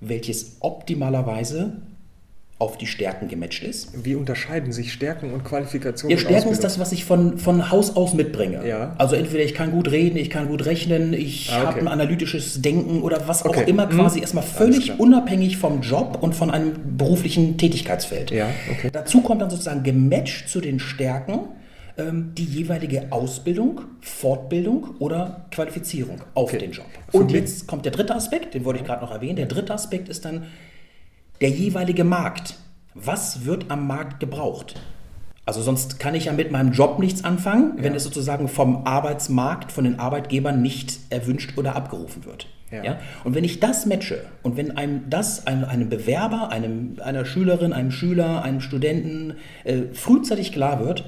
welches 0.00 0.56
optimalerweise 0.58 1.74
auf 2.58 2.78
die 2.78 2.86
Stärken 2.86 3.28
gematcht 3.28 3.62
ist. 3.64 4.04
Wie 4.04 4.14
unterscheiden 4.14 4.72
sich 4.72 4.90
Stärken 4.90 5.34
und 5.34 5.44
Qualifikationen? 5.44 6.16
Ja, 6.16 6.22
Stärken 6.22 6.48
ist 6.48 6.64
das, 6.64 6.78
was 6.78 6.90
ich 6.92 7.04
von, 7.04 7.36
von 7.36 7.70
Haus 7.70 7.96
aus 7.96 8.14
mitbringe. 8.14 8.66
Ja. 8.66 8.94
Also 8.96 9.14
entweder 9.14 9.44
ich 9.44 9.52
kann 9.52 9.72
gut 9.72 9.90
reden, 9.90 10.16
ich 10.16 10.30
kann 10.30 10.48
gut 10.48 10.64
rechnen, 10.64 11.12
ich 11.12 11.50
ah, 11.52 11.58
okay. 11.58 11.66
habe 11.66 11.80
ein 11.80 11.88
analytisches 11.88 12.62
Denken 12.62 13.02
oder 13.02 13.28
was 13.28 13.44
okay. 13.44 13.64
auch 13.64 13.68
immer 13.68 13.90
hm. 13.90 13.98
quasi 13.98 14.16
hm. 14.16 14.22
erstmal 14.22 14.44
völlig 14.44 14.98
unabhängig 14.98 15.58
vom 15.58 15.82
Job 15.82 16.18
und 16.22 16.34
von 16.34 16.50
einem 16.50 16.96
beruflichen 16.96 17.58
Tätigkeitsfeld. 17.58 18.30
Ja, 18.30 18.48
okay. 18.70 18.88
Dazu 18.90 19.20
kommt 19.20 19.42
dann 19.42 19.50
sozusagen 19.50 19.82
gematcht 19.82 20.48
zu 20.48 20.62
den 20.62 20.80
Stärken 20.80 21.40
ähm, 21.98 22.32
die 22.38 22.44
jeweilige 22.44 23.08
Ausbildung, 23.10 23.82
Fortbildung 24.00 24.94
oder 24.98 25.46
Qualifizierung 25.50 26.22
auf 26.32 26.48
okay. 26.48 26.58
den 26.58 26.72
Job. 26.72 26.86
Und 27.12 27.32
jetzt 27.32 27.66
kommt 27.66 27.84
der 27.84 27.92
dritte 27.92 28.14
Aspekt, 28.14 28.54
den 28.54 28.64
wollte 28.64 28.80
ich 28.80 28.86
gerade 28.86 29.02
noch 29.02 29.12
erwähnen. 29.12 29.36
Der 29.36 29.46
dritte 29.46 29.74
Aspekt 29.74 30.08
ist 30.08 30.24
dann 30.24 30.44
der 31.40 31.50
jeweilige 31.50 32.04
Markt. 32.04 32.56
Was 32.94 33.44
wird 33.44 33.70
am 33.70 33.86
Markt 33.86 34.20
gebraucht? 34.20 34.74
Also 35.44 35.62
sonst 35.62 36.00
kann 36.00 36.14
ich 36.14 36.24
ja 36.24 36.32
mit 36.32 36.50
meinem 36.50 36.72
Job 36.72 36.98
nichts 36.98 37.22
anfangen, 37.22 37.74
wenn 37.76 37.92
ja. 37.92 37.96
es 37.96 38.04
sozusagen 38.04 38.48
vom 38.48 38.84
Arbeitsmarkt, 38.84 39.70
von 39.70 39.84
den 39.84 40.00
Arbeitgebern 40.00 40.60
nicht 40.60 40.98
erwünscht 41.10 41.56
oder 41.56 41.76
abgerufen 41.76 42.24
wird. 42.24 42.48
Ja. 42.72 42.82
ja. 42.82 42.98
Und 43.22 43.36
wenn 43.36 43.44
ich 43.44 43.60
das 43.60 43.86
matche 43.86 44.24
und 44.42 44.56
wenn 44.56 44.76
einem 44.76 45.08
das 45.08 45.46
einem, 45.46 45.64
einem 45.64 45.88
Bewerber, 45.88 46.50
einem, 46.50 46.96
einer 47.02 47.24
Schülerin, 47.24 47.72
einem 47.72 47.92
Schüler, 47.92 48.42
einem 48.42 48.60
Studenten 48.60 49.34
äh, 49.62 49.82
frühzeitig 49.92 50.52
klar 50.52 50.84
wird, 50.84 51.04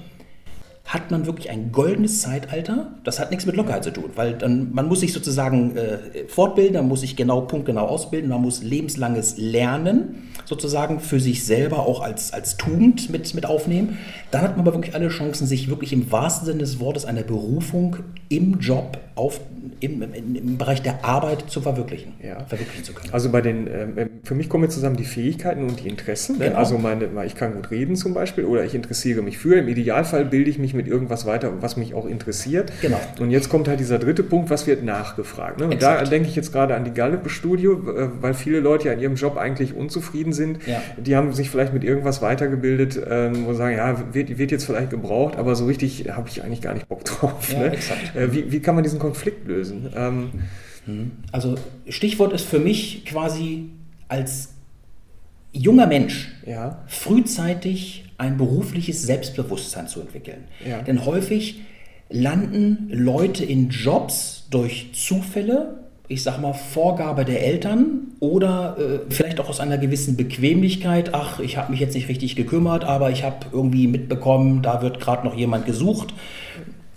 hat 0.88 1.11
man 1.11 1.26
wirklich 1.26 1.50
ein 1.50 1.70
goldenes 1.70 2.23
Zeitalter. 2.23 2.93
Das 3.05 3.20
hat 3.20 3.31
nichts 3.31 3.44
mit 3.44 3.56
Lockerheit 3.56 3.85
zu 3.85 3.93
tun, 3.93 4.11
weil 4.14 4.32
dann, 4.32 4.73
man 4.73 4.88
muss 4.88 5.00
sich 5.00 5.12
sozusagen 5.12 5.76
äh, 5.76 6.26
fortbilden, 6.29 6.76
man 6.76 6.88
muss 6.88 7.02
sich 7.02 7.14
genau 7.14 7.43
punktgenau 7.43 7.87
ausbilden, 7.87 8.31
man 8.31 8.40
muss 8.40 8.62
lebenslanges 8.62 9.37
Lernen 9.37 10.31
sozusagen 10.46 11.00
für 11.00 11.20
sich 11.20 11.44
selber 11.44 11.81
auch 11.81 12.00
als, 12.00 12.32
als 12.32 12.56
Tugend 12.56 13.11
mit, 13.11 13.35
mit 13.35 13.44
aufnehmen. 13.44 13.99
Dann 14.31 14.40
hat 14.40 14.56
man 14.56 14.67
aber 14.67 14.75
wirklich 14.75 14.94
alle 14.94 15.11
Chancen, 15.11 15.46
sich 15.46 15.69
wirklich 15.69 15.93
im 15.93 16.11
wahrsten 16.11 16.46
Sinne 16.46 16.61
des 16.61 16.81
Wortes 16.81 17.05
einer 17.05 17.23
Berufung 17.23 17.96
im 18.28 18.58
Job 18.60 18.98
auf, 19.14 19.40
im, 19.80 20.02
im, 20.02 20.36
im 20.36 20.58
Bereich 20.58 20.80
der 20.80 21.04
Arbeit 21.04 21.44
zu 21.48 21.60
verwirklichen, 21.60 22.14
ja. 22.22 22.44
verwirklichen 22.44 22.84
zu 22.84 22.92
können. 22.92 23.12
Also 23.12 23.30
bei 23.30 23.40
den, 23.40 23.66
äh, 23.66 24.06
für 24.22 24.34
mich 24.34 24.48
kommen 24.48 24.64
jetzt 24.64 24.75
zusammen 24.75 24.96
die 24.96 25.04
Fähigkeiten 25.04 25.64
und 25.64 25.82
die 25.82 25.88
Interessen. 25.88 26.38
Ne? 26.38 26.46
Genau. 26.46 26.58
Also 26.58 26.78
meine, 26.78 27.08
ich 27.26 27.34
kann 27.34 27.54
gut 27.54 27.70
reden 27.70 27.96
zum 27.96 28.14
Beispiel 28.14 28.44
oder 28.44 28.64
ich 28.64 28.75
interessiere 28.75 29.22
mich 29.22 29.38
für. 29.38 29.56
Im 29.58 29.69
Idealfall 29.69 30.25
bilde 30.25 30.50
ich 30.50 30.58
mich 30.58 30.72
mit 30.72 30.86
irgendwas 30.86 31.26
weiter, 31.26 31.52
was 31.60 31.76
mich 31.76 31.94
auch 31.94 32.06
interessiert. 32.06 32.72
Genau. 32.80 33.00
Und 33.19 33.30
jetzt 33.30 33.48
kommt 33.48 33.66
halt 33.66 33.80
dieser 33.80 33.98
dritte 33.98 34.22
Punkt, 34.22 34.50
was 34.50 34.66
wird 34.66 34.84
nachgefragt. 34.84 35.58
Ne? 35.58 35.66
Und 35.66 35.72
Exakt. 35.72 36.02
da 36.02 36.10
denke 36.10 36.28
ich 36.28 36.36
jetzt 36.36 36.52
gerade 36.52 36.76
an 36.76 36.84
die 36.84 36.92
Gallup-Studio, 36.92 37.72
äh, 37.72 38.08
weil 38.20 38.34
viele 38.34 38.60
Leute 38.60 38.88
ja 38.88 38.94
in 38.94 39.00
ihrem 39.00 39.16
Job 39.16 39.36
eigentlich 39.36 39.75
unzufrieden 39.75 40.32
sind. 40.32 40.64
Ja. 40.66 40.80
Die 40.96 41.16
haben 41.16 41.32
sich 41.32 41.50
vielleicht 41.50 41.72
mit 41.72 41.82
irgendwas 41.82 42.22
weitergebildet, 42.22 43.00
ähm, 43.08 43.46
wo 43.46 43.52
sie 43.52 43.58
sagen, 43.58 43.76
ja, 43.76 44.14
wird, 44.14 44.38
wird 44.38 44.52
jetzt 44.52 44.64
vielleicht 44.64 44.90
gebraucht, 44.90 45.36
aber 45.36 45.56
so 45.56 45.66
richtig 45.66 46.06
habe 46.12 46.28
ich 46.28 46.44
eigentlich 46.44 46.62
gar 46.62 46.75
nicht 46.75 46.88
Bock 46.88 47.04
drauf. 47.04 47.52
Ja, 47.52 47.58
ne? 47.58 47.72
Äh, 48.18 48.32
wie, 48.32 48.52
wie 48.52 48.60
kann 48.60 48.75
man 48.75 48.84
diesen 48.84 48.98
Konflikt 48.98 49.46
lösen? 49.46 49.90
Ähm, 49.94 50.30
mhm. 50.87 51.12
also 51.32 51.54
Stichwort 51.88 52.32
ist 52.32 52.46
für 52.46 52.58
mich 52.58 53.04
quasi 53.04 53.70
als 54.08 54.54
junger 55.52 55.87
Mensch 55.87 56.32
ja. 56.46 56.82
frühzeitig 56.87 58.04
ein 58.18 58.37
berufliches 58.37 59.02
Selbstbewusstsein 59.02 59.87
zu 59.88 60.00
entwickeln. 60.00 60.44
Ja. 60.66 60.82
Denn 60.82 61.04
häufig 61.04 61.60
landen 62.10 62.88
Leute 62.90 63.44
in 63.44 63.68
Jobs 63.68 64.46
durch 64.50 64.90
Zufälle, 64.92 65.84
ich 66.08 66.22
sag 66.22 66.40
mal 66.40 66.54
Vorgabe 66.54 67.25
der 67.25 67.44
Eltern 67.44 68.12
oder 68.18 68.76
äh, 68.78 68.98
vielleicht 69.10 69.40
auch 69.40 69.48
aus 69.48 69.60
einer 69.60 69.78
gewissen 69.78 70.16
Bequemlichkeit, 70.16 71.14
ach, 71.14 71.38
ich 71.38 71.58
habe 71.58 71.70
mich 71.70 71.80
jetzt 71.80 71.94
nicht 71.94 72.08
richtig 72.08 72.34
gekümmert, 72.34 72.84
aber 72.84 73.10
ich 73.10 73.25
habe 73.25 73.46
irgendwie 73.52 73.87
mitbekommen, 73.87 74.62
da 74.62 74.82
wird 74.82 75.00
gerade 75.00 75.26
noch 75.26 75.37
jemand 75.37 75.66
gesucht. 75.66 76.14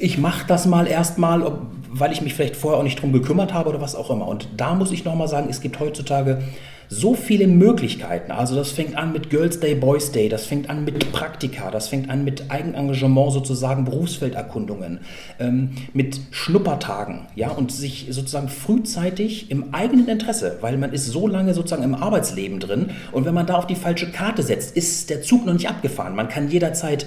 Ich 0.01 0.17
mache 0.17 0.48
das 0.48 0.65
mal 0.65 0.88
erstmal, 0.88 1.60
weil 1.91 2.12
ich 2.12 2.24
mich 2.24 2.34
vielleicht 2.34 2.55
vorher 2.55 2.79
auch 2.79 2.84
nicht 2.84 3.00
drum 3.00 3.13
gekümmert 3.13 3.53
habe 3.53 3.70
oder 3.70 3.81
was 3.81 3.93
auch 3.96 4.10
immer. 4.10 4.27
Und 4.27 4.48
da 4.58 4.74
muss 4.74 4.91
ich 4.91 5.05
nochmal 5.05 5.27
sagen, 5.27 5.46
es 5.48 5.62
gibt 5.62 5.79
heutzutage 5.79 6.41
so 6.89 7.13
viele 7.13 7.46
Möglichkeiten. 7.48 8.31
Also 8.31 8.55
das 8.55 8.72
fängt 8.72 8.98
an 8.98 9.13
mit 9.13 9.29
Girls 9.29 9.60
Day, 9.60 9.75
Boys 9.75 10.12
Day, 10.12 10.27
das 10.27 10.48
fängt 10.48 10.72
an 10.72 10.86
mit 10.86 11.12
Praktika, 11.12 11.70
das 11.70 11.88
fängt 11.88 12.10
an 12.10 12.24
mit 12.24 12.50
Eigenengagement, 12.50 13.31
sozusagen 13.31 13.86
Berufsfelderkundungen, 13.86 15.01
ähm, 15.39 15.70
mit 15.93 16.20
Schnuppertagen, 16.31 17.27
ja, 17.36 17.51
und 17.51 17.72
sich 17.72 18.08
sozusagen 18.10 18.50
frühzeitig 18.50 19.51
im 19.51 19.74
eigenen 19.74 20.08
Interesse, 20.08 20.58
weil 20.62 20.77
man 20.79 20.93
ist 20.93 21.05
so 21.05 21.27
lange 21.27 21.53
sozusagen 21.53 21.84
im 21.84 21.93
Arbeitsleben 21.96 22.60
drin 22.60 22.89
und 23.12 23.25
wenn 23.25 23.36
man 23.36 23.46
da 23.46 23.55
auf 23.55 23.67
die 23.67 23.75
falsche 23.75 24.12
Karte 24.12 24.41
setzt, 24.41 24.75
ist 24.75 25.12
der 25.12 25.22
Zug 25.22 25.46
noch 25.46 25.53
nicht 25.53 25.70
abgefahren. 25.70 26.15
Man 26.15 26.27
kann 26.27 26.50
jederzeit 26.50 27.05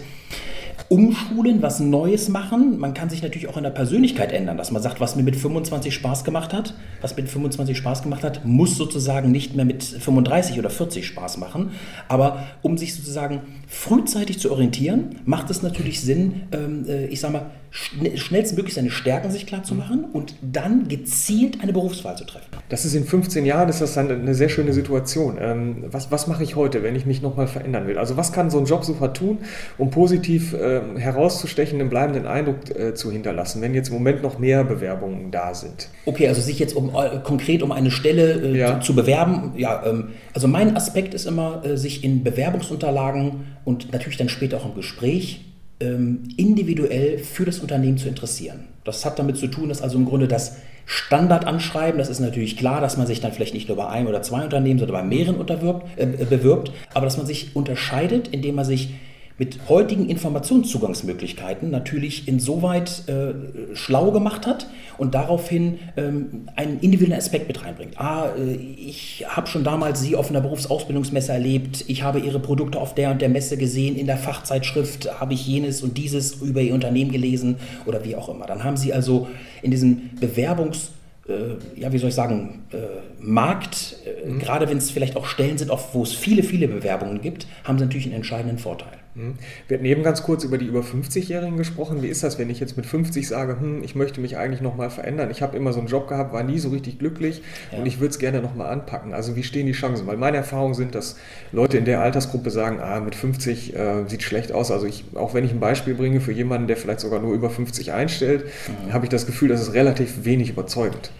umschulen, 0.88 1.62
was 1.62 1.80
Neues 1.80 2.28
machen. 2.28 2.78
Man 2.78 2.94
kann 2.94 3.10
sich 3.10 3.22
natürlich 3.22 3.48
auch 3.48 3.56
in 3.56 3.62
der 3.62 3.70
Persönlichkeit 3.70 4.32
ändern, 4.32 4.56
dass 4.56 4.70
man 4.70 4.82
sagt, 4.82 5.00
was 5.00 5.16
mir 5.16 5.22
mit 5.22 5.36
25 5.36 5.94
Spaß 5.94 6.24
gemacht 6.24 6.52
hat, 6.52 6.74
was 7.00 7.16
mit 7.16 7.28
25 7.28 7.76
Spaß 7.76 8.02
gemacht 8.02 8.22
hat, 8.24 8.44
muss 8.44 8.76
sozusagen 8.76 9.30
nicht 9.30 9.56
mehr 9.56 9.64
mit 9.64 9.82
35 9.82 10.58
oder 10.58 10.70
40 10.70 11.06
Spaß 11.06 11.38
machen. 11.38 11.70
Aber 12.08 12.44
um 12.62 12.76
sich 12.76 12.94
sozusagen 12.94 13.40
frühzeitig 13.68 14.38
zu 14.38 14.50
orientieren, 14.50 15.16
macht 15.24 15.50
es 15.50 15.62
natürlich 15.62 16.00
Sinn, 16.00 16.42
ähm, 16.52 16.84
äh, 16.88 17.06
ich 17.06 17.20
sage 17.20 17.32
mal, 17.32 17.50
schnellstmöglich 17.74 18.74
seine 18.74 18.90
Stärken 18.90 19.32
sich 19.32 19.46
klar 19.46 19.64
zu 19.64 19.74
machen 19.74 20.04
und 20.12 20.36
dann 20.42 20.86
gezielt 20.86 21.60
eine 21.60 21.72
Berufswahl 21.72 22.16
zu 22.16 22.24
treffen. 22.24 22.46
Das 22.68 22.84
ist 22.84 22.94
in 22.94 23.04
15 23.04 23.44
Jahren 23.44 23.68
ist 23.68 23.80
das 23.80 23.94
dann 23.94 24.10
eine 24.10 24.34
sehr 24.34 24.48
schöne 24.48 24.72
Situation. 24.72 25.38
Ähm, 25.40 25.84
was, 25.90 26.12
was 26.12 26.28
mache 26.28 26.44
ich 26.44 26.54
heute, 26.54 26.84
wenn 26.84 26.94
ich 26.94 27.04
mich 27.04 27.20
nochmal 27.20 27.48
verändern 27.48 27.88
will? 27.88 27.98
Also 27.98 28.16
was 28.16 28.32
kann 28.32 28.48
so 28.48 28.58
ein 28.58 28.66
Jobsucher 28.66 29.12
tun, 29.12 29.38
um 29.76 29.90
positiv 29.90 30.52
äh, 30.52 30.73
äh, 30.74 30.98
herauszustechen, 30.98 31.80
einen 31.80 31.90
bleibenden 31.90 32.26
Eindruck 32.26 32.70
äh, 32.70 32.94
zu 32.94 33.10
hinterlassen, 33.10 33.62
wenn 33.62 33.74
jetzt 33.74 33.88
im 33.88 33.94
Moment 33.94 34.22
noch 34.22 34.38
mehr 34.38 34.64
Bewerbungen 34.64 35.30
da 35.30 35.54
sind? 35.54 35.88
Okay, 36.06 36.28
also 36.28 36.40
sich 36.40 36.58
jetzt 36.58 36.74
um, 36.74 36.90
äh, 36.90 37.18
konkret 37.22 37.62
um 37.62 37.72
eine 37.72 37.90
Stelle 37.90 38.40
äh, 38.40 38.58
ja. 38.58 38.80
zu, 38.80 38.86
zu, 38.86 38.94
bewerben. 38.94 39.52
Ja, 39.56 39.84
ähm, 39.86 40.10
also 40.32 40.48
mein 40.48 40.76
Aspekt 40.76 41.14
ist 41.14 41.26
immer, 41.26 41.64
äh, 41.64 41.76
sich 41.76 42.04
in 42.04 42.24
Bewerbungsunterlagen 42.24 43.46
und 43.64 43.92
natürlich 43.92 44.16
dann 44.16 44.28
später 44.28 44.58
auch 44.58 44.66
im 44.66 44.74
Gespräch 44.74 45.44
ähm, 45.80 46.24
individuell 46.36 47.18
für 47.18 47.44
das 47.44 47.58
Unternehmen 47.58 47.98
zu 47.98 48.08
interessieren. 48.08 48.64
Das 48.84 49.04
hat 49.04 49.18
damit 49.18 49.36
zu 49.36 49.46
tun, 49.48 49.68
dass 49.68 49.82
also 49.82 49.96
im 49.96 50.04
Grunde 50.04 50.28
das 50.28 50.56
Standardanschreiben, 50.86 51.98
das 51.98 52.10
ist 52.10 52.20
natürlich 52.20 52.56
klar, 52.56 52.80
dass 52.80 52.96
man 52.96 53.06
sich 53.06 53.20
dann 53.20 53.32
vielleicht 53.32 53.54
nicht 53.54 53.68
nur 53.68 53.76
bei 53.76 53.88
einem 53.88 54.06
oder 54.06 54.22
zwei 54.22 54.44
Unternehmen, 54.44 54.78
sondern 54.78 54.96
bei 54.96 55.02
mehreren 55.02 55.36
unterwirbt, 55.36 55.86
äh, 55.96 56.06
bewirbt, 56.06 56.72
aber 56.92 57.06
dass 57.06 57.16
man 57.16 57.26
sich 57.26 57.56
unterscheidet, 57.56 58.28
indem 58.28 58.56
man 58.56 58.64
sich 58.64 58.90
mit 59.36 59.68
heutigen 59.68 60.08
Informationszugangsmöglichkeiten 60.08 61.70
natürlich 61.70 62.28
insoweit 62.28 63.08
äh, 63.08 63.74
schlau 63.74 64.12
gemacht 64.12 64.46
hat 64.46 64.68
und 64.96 65.14
daraufhin 65.14 65.78
ähm, 65.96 66.48
einen 66.54 66.78
individuellen 66.80 67.18
Aspekt 67.18 67.48
mit 67.48 67.64
reinbringt. 67.64 67.98
Ah, 67.98 68.28
äh, 68.38 68.54
ich 68.54 69.24
habe 69.28 69.48
schon 69.48 69.64
damals 69.64 70.00
Sie 70.00 70.14
auf 70.14 70.30
einer 70.30 70.40
Berufsausbildungsmesse 70.40 71.32
erlebt, 71.32 71.84
ich 71.88 72.04
habe 72.04 72.20
Ihre 72.20 72.38
Produkte 72.38 72.78
auf 72.78 72.94
der 72.94 73.10
und 73.10 73.20
der 73.20 73.28
Messe 73.28 73.56
gesehen, 73.56 73.96
in 73.96 74.06
der 74.06 74.18
Fachzeitschrift 74.18 75.20
habe 75.20 75.34
ich 75.34 75.46
jenes 75.46 75.82
und 75.82 75.98
dieses 75.98 76.34
über 76.40 76.60
Ihr 76.60 76.74
Unternehmen 76.74 77.10
gelesen 77.10 77.56
oder 77.86 78.04
wie 78.04 78.14
auch 78.14 78.28
immer. 78.28 78.46
Dann 78.46 78.62
haben 78.62 78.76
Sie 78.76 78.92
also 78.92 79.26
in 79.62 79.72
diesem 79.72 80.10
Bewerbungs- 80.20 80.90
äh, 81.26 81.80
ja, 81.80 81.90
wie 81.92 81.98
soll 81.98 82.10
ich 82.10 82.14
sagen, 82.14 82.64
äh, 82.72 82.76
Markt, 83.18 83.96
äh, 84.04 84.28
mhm. 84.28 84.38
gerade 84.38 84.68
wenn 84.68 84.76
es 84.76 84.90
vielleicht 84.90 85.16
auch 85.16 85.26
Stellen 85.26 85.56
sind, 85.56 85.70
wo 85.92 86.02
es 86.02 86.12
viele, 86.12 86.42
viele 86.42 86.68
Bewerbungen 86.68 87.22
gibt, 87.22 87.46
haben 87.64 87.78
sie 87.78 87.84
natürlich 87.84 88.06
einen 88.06 88.16
entscheidenden 88.16 88.58
Vorteil. 88.58 89.03
Mhm. 89.14 89.34
Wir 89.68 89.76
hatten 89.76 89.86
eben 89.86 90.02
ganz 90.02 90.22
kurz 90.22 90.44
über 90.44 90.58
die 90.58 90.66
über 90.66 90.80
50-Jährigen 90.80 91.56
gesprochen. 91.56 92.02
Wie 92.02 92.08
ist 92.08 92.22
das, 92.22 92.38
wenn 92.38 92.50
ich 92.50 92.60
jetzt 92.60 92.76
mit 92.76 92.86
50 92.86 93.26
sage, 93.26 93.58
hm, 93.60 93.82
ich 93.82 93.94
möchte 93.94 94.20
mich 94.20 94.36
eigentlich 94.36 94.60
nochmal 94.60 94.90
verändern? 94.90 95.30
Ich 95.30 95.42
habe 95.42 95.56
immer 95.56 95.72
so 95.72 95.78
einen 95.78 95.88
Job 95.88 96.08
gehabt, 96.08 96.32
war 96.32 96.42
nie 96.42 96.58
so 96.58 96.70
richtig 96.70 96.98
glücklich 96.98 97.42
ja. 97.72 97.78
und 97.78 97.86
ich 97.86 98.00
würde 98.00 98.10
es 98.10 98.18
gerne 98.18 98.40
nochmal 98.40 98.72
anpacken. 98.72 99.14
Also 99.14 99.36
wie 99.36 99.42
stehen 99.42 99.66
die 99.66 99.72
Chancen? 99.72 100.06
Weil 100.06 100.16
meine 100.16 100.36
Erfahrungen 100.38 100.74
sind, 100.74 100.94
dass 100.94 101.16
Leute 101.52 101.78
in 101.78 101.84
der 101.84 102.00
Altersgruppe 102.00 102.50
sagen, 102.50 102.80
ah, 102.80 103.00
mit 103.00 103.14
50 103.14 103.74
äh, 103.74 104.08
sieht 104.08 104.22
schlecht 104.22 104.52
aus. 104.52 104.70
Also 104.70 104.86
ich, 104.86 105.04
auch 105.14 105.34
wenn 105.34 105.44
ich 105.44 105.52
ein 105.52 105.60
Beispiel 105.60 105.94
bringe 105.94 106.20
für 106.20 106.32
jemanden, 106.32 106.66
der 106.66 106.76
vielleicht 106.76 107.00
sogar 107.00 107.20
nur 107.20 107.34
über 107.34 107.50
50 107.50 107.92
einstellt, 107.92 108.44
mhm. 108.44 108.92
habe 108.92 109.06
ich 109.06 109.10
das 109.10 109.26
Gefühl, 109.26 109.48
das 109.48 109.60
ist 109.60 109.74
relativ 109.74 110.24
wenig 110.24 110.50
überzeugend. 110.50 111.10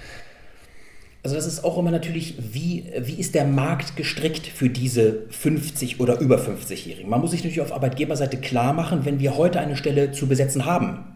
Also 1.24 1.36
das 1.36 1.46
ist 1.46 1.64
auch 1.64 1.78
immer 1.78 1.90
natürlich, 1.90 2.34
wie, 2.52 2.84
wie 2.98 3.14
ist 3.14 3.34
der 3.34 3.46
Markt 3.46 3.96
gestrickt 3.96 4.46
für 4.46 4.68
diese 4.68 5.22
50 5.30 5.98
oder 5.98 6.20
über 6.20 6.36
50-Jährigen? 6.36 7.08
Man 7.08 7.22
muss 7.22 7.30
sich 7.30 7.40
natürlich 7.40 7.62
auf 7.62 7.72
Arbeitgeberseite 7.72 8.36
klar 8.36 8.74
machen, 8.74 9.06
wenn 9.06 9.20
wir 9.20 9.34
heute 9.38 9.58
eine 9.58 9.74
Stelle 9.74 10.12
zu 10.12 10.26
besetzen 10.26 10.66
haben, 10.66 11.13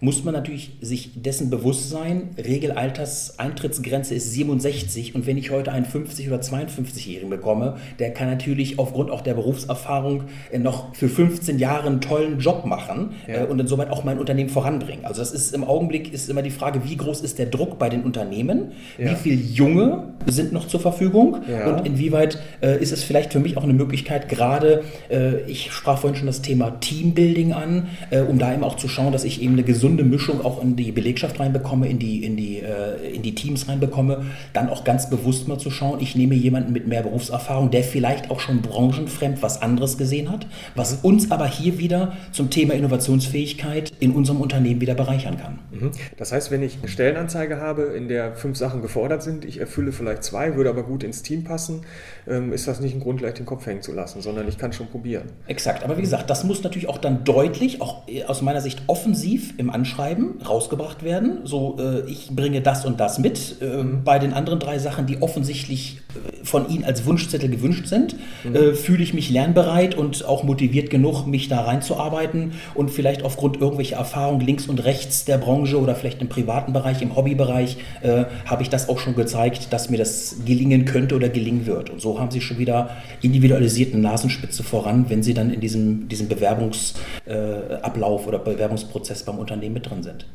muss 0.00 0.24
man 0.24 0.34
natürlich 0.34 0.72
sich 0.80 1.10
dessen 1.14 1.48
bewusst 1.50 1.88
sein, 1.88 2.30
Regelalterseintrittsgrenze 2.36 4.14
ist 4.14 4.32
67 4.32 5.14
und 5.14 5.26
wenn 5.26 5.38
ich 5.38 5.50
heute 5.50 5.72
einen 5.72 5.86
50- 5.86 6.28
oder 6.28 6.40
52-Jährigen 6.40 7.30
bekomme, 7.30 7.76
der 7.98 8.12
kann 8.12 8.28
natürlich 8.28 8.78
aufgrund 8.78 9.10
auch 9.10 9.22
der 9.22 9.34
Berufserfahrung 9.34 10.24
äh, 10.50 10.58
noch 10.58 10.94
für 10.94 11.08
15 11.08 11.58
Jahre 11.58 11.86
einen 11.86 12.00
tollen 12.00 12.38
Job 12.38 12.66
machen 12.66 13.12
ja. 13.26 13.44
Äh, 13.44 13.46
und 13.46 13.58
insoweit 13.58 13.90
auch 13.90 14.04
mein 14.04 14.18
Unternehmen 14.18 14.50
voranbringen. 14.50 15.04
Also 15.04 15.20
das 15.22 15.32
ist 15.32 15.54
im 15.54 15.64
Augenblick 15.64 16.12
ist 16.12 16.28
immer 16.28 16.42
die 16.42 16.50
Frage, 16.50 16.84
wie 16.84 16.96
groß 16.96 17.22
ist 17.22 17.38
der 17.38 17.46
Druck 17.46 17.78
bei 17.78 17.88
den 17.88 18.02
Unternehmen, 18.02 18.72
ja. 18.98 19.10
wie 19.10 19.14
viele 19.14 19.36
Junge 19.36 20.14
sind 20.26 20.52
noch 20.52 20.68
zur 20.68 20.80
Verfügung 20.80 21.38
ja. 21.50 21.68
und 21.68 21.86
inwieweit 21.86 22.38
äh, 22.60 22.80
ist 22.82 22.92
es 22.92 23.02
vielleicht 23.02 23.32
für 23.32 23.40
mich 23.40 23.56
auch 23.56 23.64
eine 23.64 23.72
Möglichkeit, 23.72 24.28
gerade, 24.28 24.82
äh, 25.10 25.40
ich 25.46 25.72
sprach 25.72 25.98
vorhin 25.98 26.16
schon 26.16 26.26
das 26.26 26.42
Thema 26.42 26.80
Teambuilding 26.80 27.52
an, 27.52 27.88
äh, 28.10 28.20
um 28.20 28.38
da 28.38 28.52
eben 28.52 28.64
auch 28.64 28.76
zu 28.76 28.88
schauen, 28.88 29.12
dass 29.12 29.24
ich 29.24 29.40
eben 29.40 29.54
eine 29.54 29.62
gesunde 29.62 29.85
gesunde 29.86 30.02
Mischung 30.02 30.44
auch 30.44 30.60
in 30.62 30.74
die 30.74 30.90
Belegschaft 30.90 31.38
reinbekomme, 31.38 31.88
in 31.88 32.00
die, 32.00 32.24
in 32.24 32.36
die, 32.36 32.58
äh, 32.58 33.14
in 33.14 33.22
die 33.22 33.36
Teams 33.36 33.68
reinbekomme, 33.68 34.24
dann 34.52 34.68
auch 34.68 34.82
ganz 34.82 35.08
bewusst 35.08 35.46
mal 35.46 35.58
zu 35.58 35.70
schauen, 35.70 36.00
ich 36.00 36.16
nehme 36.16 36.34
jemanden 36.34 36.72
mit 36.72 36.88
mehr 36.88 37.02
Berufserfahrung, 37.02 37.70
der 37.70 37.84
vielleicht 37.84 38.32
auch 38.32 38.40
schon 38.40 38.62
branchenfremd 38.62 39.42
was 39.42 39.62
anderes 39.62 39.96
gesehen 39.96 40.28
hat, 40.30 40.48
was 40.74 40.94
uns 41.04 41.30
aber 41.30 41.46
hier 41.46 41.78
wieder 41.78 42.14
zum 42.32 42.50
Thema 42.50 42.74
Innovationsfähigkeit 42.74 43.92
in 44.00 44.10
unserem 44.10 44.40
Unternehmen 44.40 44.80
wieder 44.80 44.94
bereichern 44.94 45.36
kann. 45.36 45.60
Mhm. 45.80 45.90
Das 46.16 46.32
heißt, 46.32 46.50
wenn 46.50 46.62
ich 46.62 46.78
eine 46.78 46.88
Stellenanzeige 46.88 47.60
habe, 47.60 47.82
in 47.82 48.08
der 48.08 48.34
fünf 48.34 48.56
Sachen 48.56 48.82
gefordert 48.82 49.22
sind, 49.22 49.44
ich 49.44 49.60
erfülle 49.60 49.92
vielleicht 49.92 50.24
zwei, 50.24 50.56
würde 50.56 50.70
aber 50.70 50.82
gut 50.82 51.04
ins 51.04 51.22
Team 51.22 51.44
passen, 51.44 51.82
ähm, 52.26 52.52
ist 52.52 52.66
das 52.66 52.80
nicht 52.80 52.94
ein 52.94 53.00
Grund, 53.00 53.20
gleich 53.20 53.34
den 53.34 53.46
Kopf 53.46 53.66
hängen 53.66 53.82
zu 53.82 53.92
lassen, 53.92 54.20
sondern 54.22 54.48
ich 54.48 54.58
kann 54.58 54.72
schon 54.72 54.88
probieren. 54.88 55.24
Exakt, 55.46 55.84
aber 55.84 55.96
wie 55.96 56.02
gesagt, 56.02 56.30
das 56.30 56.44
muss 56.44 56.62
natürlich 56.62 56.88
auch 56.88 56.98
dann 56.98 57.24
deutlich, 57.24 57.80
auch 57.80 58.02
aus 58.26 58.42
meiner 58.42 58.60
Sicht 58.60 58.82
offensiv 58.86 59.54
im 59.58 59.70
Anschreiben 59.70 60.40
rausgebracht 60.42 61.02
werden. 61.02 61.40
So, 61.44 61.76
äh, 61.78 62.08
ich 62.10 62.30
bringe 62.30 62.60
das 62.60 62.84
und 62.84 63.00
das 63.00 63.18
mit. 63.18 63.56
Äh, 63.60 63.82
mhm. 63.82 64.04
Bei 64.04 64.18
den 64.18 64.32
anderen 64.32 64.58
drei 64.58 64.78
Sachen, 64.78 65.06
die 65.06 65.22
offensichtlich 65.22 66.00
äh, 66.14 66.44
von 66.44 66.68
Ihnen 66.68 66.84
als 66.84 67.04
Wunschzettel 67.06 67.48
gewünscht 67.48 67.86
sind, 67.86 68.16
mhm. 68.44 68.56
Äh, 68.56 68.74
fühle 68.74 69.02
ich 69.02 69.14
mich 69.14 69.30
lernbereit 69.30 69.94
und 69.94 70.24
auch 70.24 70.42
motiviert 70.44 70.90
genug, 70.90 71.26
mich 71.26 71.48
da 71.48 71.62
reinzuarbeiten 71.62 72.52
und 72.74 72.90
vielleicht 72.90 73.22
aufgrund 73.22 73.60
irgendwelcher 73.60 73.96
Erfahrungen 73.96 74.40
links 74.40 74.66
und 74.66 74.84
rechts 74.84 75.24
der 75.24 75.38
Branche 75.38 75.65
oder 75.74 75.96
vielleicht 75.96 76.22
im 76.22 76.28
privaten 76.28 76.72
Bereich, 76.72 77.02
im 77.02 77.16
Hobbybereich, 77.16 77.78
äh, 78.02 78.24
habe 78.44 78.62
ich 78.62 78.70
das 78.70 78.88
auch 78.88 79.00
schon 79.00 79.16
gezeigt, 79.16 79.72
dass 79.72 79.90
mir 79.90 79.98
das 79.98 80.36
gelingen 80.46 80.84
könnte 80.84 81.16
oder 81.16 81.28
gelingen 81.28 81.66
wird. 81.66 81.90
Und 81.90 82.00
so 82.00 82.20
haben 82.20 82.30
Sie 82.30 82.40
schon 82.40 82.58
wieder 82.58 82.90
individualisierten 83.20 84.00
Nasenspitze 84.00 84.62
voran, 84.62 85.06
wenn 85.08 85.24
Sie 85.24 85.34
dann 85.34 85.50
in 85.52 85.60
diesem, 85.60 86.08
diesem 86.08 86.28
Bewerbungsablauf 86.28 88.24
äh, 88.24 88.28
oder 88.28 88.38
Bewerbungsprozess 88.38 89.24
beim 89.24 89.38
Unternehmen 89.38 89.56
Unternehmen 89.56 89.74
mit 89.74 89.90
drin 89.90 90.02
sind. 90.02 90.26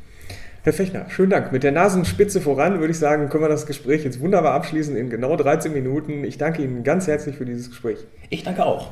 Herr 0.64 0.72
Fechner, 0.72 1.06
schönen 1.08 1.30
Dank. 1.30 1.50
Mit 1.50 1.64
der 1.64 1.72
Nasenspitze 1.72 2.40
voran 2.40 2.78
würde 2.78 2.92
ich 2.92 2.98
sagen, 2.98 3.28
können 3.28 3.44
wir 3.44 3.48
das 3.48 3.66
Gespräch 3.66 4.04
jetzt 4.04 4.20
wunderbar 4.20 4.54
abschließen 4.54 4.96
in 4.96 5.10
genau 5.10 5.36
13 5.36 5.72
Minuten. 5.72 6.24
Ich 6.24 6.38
danke 6.38 6.62
Ihnen 6.62 6.84
ganz 6.84 7.08
herzlich 7.08 7.36
für 7.36 7.44
dieses 7.44 7.70
Gespräch. 7.70 7.98
Ich 8.30 8.44
danke 8.44 8.64
auch. 8.64 8.91